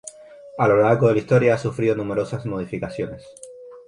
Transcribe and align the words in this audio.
A 0.57 0.67
lo 0.67 0.77
largo 0.81 1.07
de 1.09 1.13
la 1.13 1.19
historia 1.19 1.53
ha 1.53 1.59
sufrido 1.59 1.93
numerosas 1.95 2.43
modificaciones. 2.47 3.23